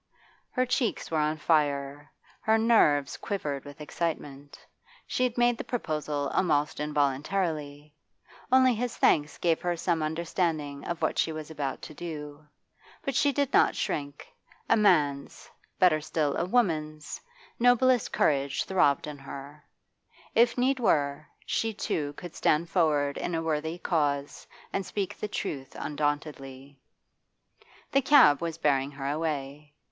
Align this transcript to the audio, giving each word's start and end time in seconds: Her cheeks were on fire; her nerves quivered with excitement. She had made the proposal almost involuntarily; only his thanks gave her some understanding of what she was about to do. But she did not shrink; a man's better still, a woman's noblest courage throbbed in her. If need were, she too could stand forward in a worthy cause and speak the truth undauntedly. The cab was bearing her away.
Her 0.49 0.65
cheeks 0.65 1.11
were 1.11 1.19
on 1.19 1.37
fire; 1.37 2.11
her 2.39 2.57
nerves 2.57 3.17
quivered 3.17 3.63
with 3.65 3.79
excitement. 3.79 4.65
She 5.05 5.23
had 5.23 5.37
made 5.37 5.59
the 5.59 5.63
proposal 5.63 6.27
almost 6.29 6.79
involuntarily; 6.79 7.93
only 8.51 8.73
his 8.73 8.97
thanks 8.97 9.37
gave 9.37 9.61
her 9.61 9.77
some 9.77 10.01
understanding 10.01 10.83
of 10.85 11.03
what 11.03 11.19
she 11.19 11.31
was 11.31 11.51
about 11.51 11.83
to 11.83 11.93
do. 11.93 12.47
But 13.03 13.13
she 13.13 13.31
did 13.31 13.53
not 13.53 13.75
shrink; 13.75 14.27
a 14.67 14.75
man's 14.75 15.47
better 15.77 16.01
still, 16.01 16.35
a 16.35 16.45
woman's 16.45 17.21
noblest 17.59 18.11
courage 18.11 18.63
throbbed 18.63 19.05
in 19.05 19.19
her. 19.19 19.63
If 20.33 20.57
need 20.57 20.79
were, 20.79 21.27
she 21.45 21.75
too 21.75 22.13
could 22.13 22.35
stand 22.35 22.71
forward 22.71 23.17
in 23.19 23.35
a 23.35 23.43
worthy 23.43 23.77
cause 23.77 24.47
and 24.73 24.83
speak 24.83 25.15
the 25.19 25.27
truth 25.27 25.75
undauntedly. 25.75 26.79
The 27.91 28.01
cab 28.01 28.41
was 28.41 28.57
bearing 28.57 28.89
her 28.93 29.05
away. 29.07 29.75